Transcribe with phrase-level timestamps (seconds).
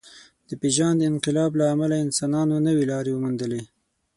[0.47, 3.61] د پېژاند انقلاب له امله انسانانو نوې لارې وموندلې.